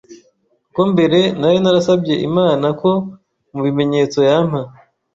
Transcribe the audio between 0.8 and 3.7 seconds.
mbere nari narasabye Imana ko mu